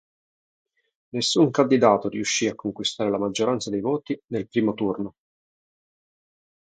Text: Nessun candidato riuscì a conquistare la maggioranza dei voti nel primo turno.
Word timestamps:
Nessun 1.09 1.51
candidato 1.51 2.09
riuscì 2.09 2.47
a 2.47 2.55
conquistare 2.55 3.11
la 3.11 3.19
maggioranza 3.19 3.69
dei 3.69 3.81
voti 3.81 4.19
nel 4.29 4.47
primo 4.47 4.73
turno. 4.73 5.13